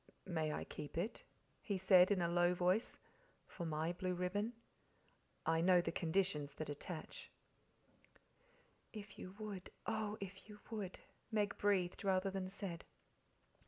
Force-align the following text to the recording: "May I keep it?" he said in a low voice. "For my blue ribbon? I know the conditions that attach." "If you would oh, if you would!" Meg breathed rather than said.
"May 0.25 0.51
I 0.51 0.63
keep 0.63 0.97
it?" 0.97 1.21
he 1.61 1.77
said 1.77 2.09
in 2.09 2.23
a 2.23 2.27
low 2.27 2.55
voice. 2.55 2.97
"For 3.45 3.67
my 3.67 3.93
blue 3.93 4.15
ribbon? 4.15 4.53
I 5.45 5.61
know 5.61 5.79
the 5.79 5.91
conditions 5.91 6.55
that 6.55 6.71
attach." 6.71 7.29
"If 8.91 9.19
you 9.19 9.35
would 9.37 9.69
oh, 9.85 10.17
if 10.19 10.49
you 10.49 10.59
would!" 10.71 11.01
Meg 11.31 11.55
breathed 11.59 12.03
rather 12.03 12.31
than 12.31 12.49
said. 12.49 12.83